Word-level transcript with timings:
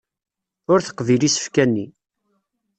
Ur 0.71 0.79
teqbil 0.81 1.21
isefka-nni. 1.27 1.85